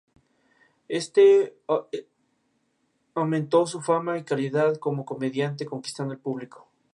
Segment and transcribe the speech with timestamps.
[0.89, 1.21] Esto
[3.13, 6.67] aumentó su fama y calidad como comediante, conquistando el público.